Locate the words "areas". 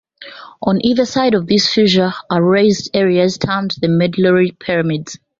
2.95-3.37